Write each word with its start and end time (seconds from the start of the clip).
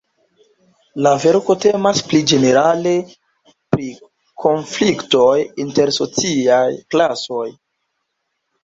La 1.07 1.11
verko 1.25 1.55
temas 1.65 2.01
pli 2.07 2.21
ĝenerale 2.31 2.95
pri 3.75 3.93
konfliktoj 4.47 5.31
inter 5.67 5.95
sociaj 6.01 6.67
klasoj. 6.97 7.49